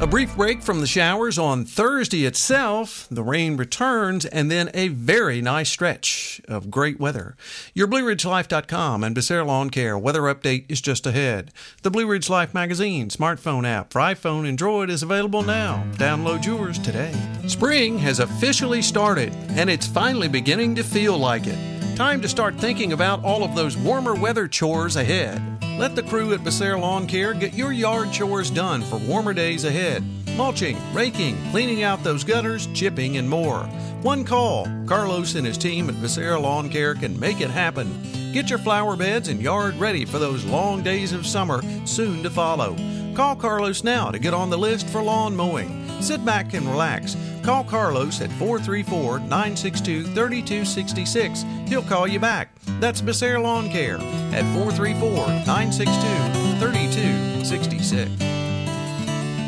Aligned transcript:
A 0.00 0.08
brief 0.08 0.34
break 0.34 0.60
from 0.60 0.80
the 0.80 0.88
showers 0.88 1.38
on 1.38 1.64
Thursday 1.64 2.26
itself. 2.26 3.06
The 3.10 3.22
rain 3.22 3.56
returns 3.56 4.26
and 4.26 4.50
then 4.50 4.68
a 4.74 4.88
very 4.88 5.40
nice 5.40 5.70
stretch 5.70 6.42
of 6.48 6.68
great 6.68 6.98
weather. 6.98 7.36
Your 7.74 7.86
BlueRidgeLife.com 7.86 9.04
and 9.04 9.16
Becerra 9.16 9.46
Lawn 9.46 9.70
Care 9.70 9.96
weather 9.96 10.22
update 10.22 10.64
is 10.68 10.80
just 10.80 11.06
ahead. 11.06 11.52
The 11.82 11.92
Blue 11.92 12.08
Ridge 12.08 12.28
Life 12.28 12.52
magazine 12.52 13.08
smartphone 13.08 13.66
app 13.66 13.92
for 13.92 14.00
iPhone 14.00 14.40
and 14.40 14.48
Android 14.48 14.90
is 14.90 15.04
available 15.04 15.42
now. 15.42 15.86
Download 15.92 16.44
yours 16.44 16.78
today. 16.80 17.14
Spring 17.46 17.96
has 17.98 18.18
officially 18.18 18.82
started 18.82 19.32
and 19.50 19.70
it's 19.70 19.86
finally 19.86 20.28
beginning 20.28 20.74
to 20.74 20.82
feel 20.82 21.16
like 21.16 21.46
it. 21.46 21.96
Time 21.96 22.20
to 22.20 22.28
start 22.28 22.56
thinking 22.56 22.92
about 22.92 23.22
all 23.22 23.44
of 23.44 23.54
those 23.54 23.76
warmer 23.76 24.14
weather 24.14 24.48
chores 24.48 24.96
ahead. 24.96 25.40
Let 25.76 25.96
the 25.96 26.04
crew 26.04 26.32
at 26.32 26.40
Becerra 26.40 26.80
Lawn 26.80 27.04
Care 27.08 27.34
get 27.34 27.54
your 27.54 27.72
yard 27.72 28.12
chores 28.12 28.48
done 28.48 28.80
for 28.82 28.96
warmer 28.96 29.34
days 29.34 29.64
ahead. 29.64 30.04
Mulching, 30.36 30.78
raking, 30.94 31.36
cleaning 31.50 31.82
out 31.82 32.04
those 32.04 32.22
gutters, 32.22 32.68
chipping, 32.68 33.16
and 33.16 33.28
more. 33.28 33.64
One 34.02 34.24
call. 34.24 34.68
Carlos 34.86 35.34
and 35.34 35.44
his 35.44 35.58
team 35.58 35.88
at 35.88 35.96
Becerra 35.96 36.40
Lawn 36.40 36.68
Care 36.68 36.94
can 36.94 37.18
make 37.18 37.40
it 37.40 37.50
happen. 37.50 37.90
Get 38.32 38.50
your 38.50 38.60
flower 38.60 38.94
beds 38.94 39.26
and 39.26 39.42
yard 39.42 39.74
ready 39.74 40.04
for 40.04 40.20
those 40.20 40.44
long 40.44 40.84
days 40.84 41.12
of 41.12 41.26
summer 41.26 41.60
soon 41.84 42.22
to 42.22 42.30
follow. 42.30 42.76
Call 43.16 43.34
Carlos 43.34 43.82
now 43.82 44.12
to 44.12 44.18
get 44.20 44.32
on 44.32 44.50
the 44.50 44.58
list 44.58 44.88
for 44.88 45.02
lawn 45.02 45.34
mowing. 45.34 45.90
Sit 46.00 46.24
back 46.24 46.54
and 46.54 46.68
relax. 46.68 47.16
Call 47.42 47.64
Carlos 47.64 48.20
at 48.20 48.30
434 48.32 49.18
962 49.20 50.04
3266. 50.04 51.44
He'll 51.66 51.82
call 51.82 52.06
you 52.06 52.20
back. 52.20 52.50
That's 52.78 53.02
Becerra 53.02 53.42
Lawn 53.42 53.70
Care 53.70 53.98
at 54.34 54.42
434 54.52 55.26
962 55.46 55.94
3266. 56.58 58.34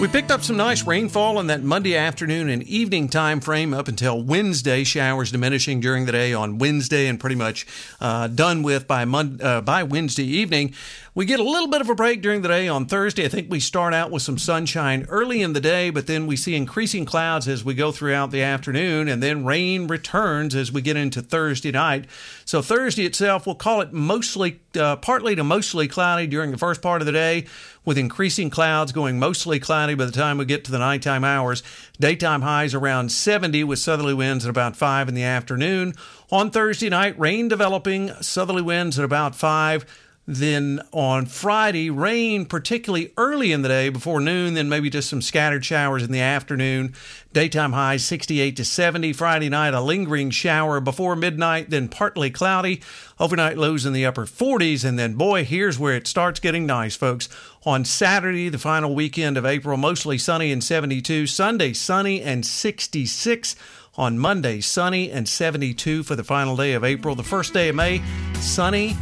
We 0.00 0.06
picked 0.06 0.30
up 0.30 0.42
some 0.42 0.56
nice 0.56 0.86
rainfall 0.86 1.40
in 1.40 1.48
that 1.48 1.64
Monday 1.64 1.96
afternoon 1.96 2.48
and 2.48 2.62
evening 2.62 3.08
time 3.08 3.40
frame 3.40 3.74
up 3.74 3.88
until 3.88 4.22
Wednesday. 4.22 4.84
Showers 4.84 5.32
diminishing 5.32 5.80
during 5.80 6.06
the 6.06 6.12
day 6.12 6.32
on 6.32 6.58
Wednesday 6.58 7.08
and 7.08 7.18
pretty 7.18 7.34
much 7.34 7.66
uh, 8.00 8.28
done 8.28 8.62
with 8.62 8.86
by 8.86 9.04
Monday, 9.04 9.42
uh, 9.42 9.60
by 9.60 9.82
Wednesday 9.82 10.22
evening. 10.22 10.72
We 11.16 11.26
get 11.26 11.40
a 11.40 11.42
little 11.42 11.66
bit 11.66 11.80
of 11.80 11.90
a 11.90 11.96
break 11.96 12.22
during 12.22 12.42
the 12.42 12.48
day 12.48 12.68
on 12.68 12.86
Thursday. 12.86 13.24
I 13.24 13.28
think 13.28 13.50
we 13.50 13.58
start 13.58 13.92
out 13.92 14.12
with 14.12 14.22
some 14.22 14.38
sunshine 14.38 15.04
early 15.08 15.42
in 15.42 15.52
the 15.52 15.60
day, 15.60 15.90
but 15.90 16.06
then 16.06 16.28
we 16.28 16.36
see 16.36 16.54
increasing 16.54 17.04
clouds 17.04 17.48
as 17.48 17.64
we 17.64 17.74
go 17.74 17.90
throughout 17.90 18.30
the 18.30 18.40
afternoon, 18.40 19.08
and 19.08 19.20
then 19.20 19.44
rain 19.44 19.88
returns 19.88 20.54
as 20.54 20.70
we 20.70 20.80
get 20.80 20.96
into 20.96 21.20
Thursday 21.20 21.72
night. 21.72 22.04
So 22.44 22.62
Thursday 22.62 23.04
itself, 23.04 23.46
we'll 23.46 23.56
call 23.56 23.80
it 23.80 23.92
mostly, 23.92 24.60
uh, 24.78 24.96
partly 24.96 25.34
to 25.36 25.44
mostly 25.44 25.88
cloudy 25.88 26.26
during 26.26 26.50
the 26.50 26.58
first 26.58 26.80
part 26.80 27.02
of 27.02 27.06
the 27.06 27.12
day, 27.12 27.46
with 27.84 27.98
increasing 27.98 28.50
clouds 28.50 28.92
going 28.92 29.18
mostly 29.18 29.58
cloudy 29.58 29.94
by 29.94 30.04
the 30.04 30.12
time 30.12 30.38
we 30.38 30.44
get 30.44 30.64
to 30.64 30.70
the 30.70 30.78
nighttime 30.78 31.24
hours. 31.24 31.62
Daytime 31.98 32.42
highs 32.42 32.74
around 32.74 33.10
70 33.10 33.64
with 33.64 33.78
southerly 33.78 34.14
winds 34.14 34.44
at 34.44 34.50
about 34.50 34.76
5 34.76 35.08
in 35.08 35.14
the 35.14 35.24
afternoon. 35.24 35.94
On 36.30 36.50
Thursday 36.50 36.88
night, 36.88 37.18
rain 37.18 37.48
developing, 37.48 38.12
southerly 38.20 38.62
winds 38.62 38.98
at 38.98 39.04
about 39.04 39.34
5 39.34 40.07
then 40.30 40.82
on 40.92 41.24
Friday, 41.24 41.88
rain, 41.88 42.44
particularly 42.44 43.14
early 43.16 43.50
in 43.50 43.62
the 43.62 43.68
day 43.68 43.88
before 43.88 44.20
noon, 44.20 44.52
then 44.52 44.68
maybe 44.68 44.90
just 44.90 45.08
some 45.08 45.22
scattered 45.22 45.64
showers 45.64 46.02
in 46.02 46.12
the 46.12 46.20
afternoon. 46.20 46.92
Daytime 47.32 47.72
highs 47.72 48.04
68 48.04 48.54
to 48.56 48.64
70. 48.66 49.14
Friday 49.14 49.48
night, 49.48 49.72
a 49.72 49.80
lingering 49.80 50.28
shower 50.28 50.80
before 50.80 51.16
midnight, 51.16 51.70
then 51.70 51.88
partly 51.88 52.28
cloudy. 52.28 52.82
Overnight 53.18 53.56
lows 53.56 53.86
in 53.86 53.94
the 53.94 54.04
upper 54.04 54.26
40s. 54.26 54.84
And 54.84 54.98
then, 54.98 55.14
boy, 55.14 55.46
here's 55.46 55.78
where 55.78 55.96
it 55.96 56.06
starts 56.06 56.40
getting 56.40 56.66
nice, 56.66 56.94
folks. 56.94 57.30
On 57.64 57.86
Saturday, 57.86 58.50
the 58.50 58.58
final 58.58 58.94
weekend 58.94 59.38
of 59.38 59.46
April, 59.46 59.78
mostly 59.78 60.18
sunny 60.18 60.52
and 60.52 60.62
72. 60.62 61.26
Sunday, 61.26 61.72
sunny 61.72 62.20
and 62.20 62.44
66 62.44 63.56
on 63.96 64.18
Monday, 64.18 64.60
sunny 64.60 65.10
and 65.10 65.26
72 65.26 66.02
for 66.02 66.14
the 66.14 66.22
final 66.22 66.54
day 66.54 66.74
of 66.74 66.84
April. 66.84 67.14
The 67.14 67.22
first 67.22 67.54
day 67.54 67.70
of 67.70 67.76
May, 67.76 68.02
sunny 68.34 68.94